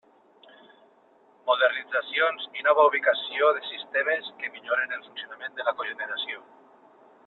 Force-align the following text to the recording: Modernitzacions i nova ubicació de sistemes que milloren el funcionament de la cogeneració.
Modernitzacions 1.49 2.49
i 2.61 2.65
nova 2.69 2.87
ubicació 2.93 3.53
de 3.59 3.63
sistemes 3.69 4.35
que 4.41 4.53
milloren 4.57 4.99
el 4.99 5.09
funcionament 5.11 5.59
de 5.61 5.69
la 5.71 5.79
cogeneració. 5.83 6.47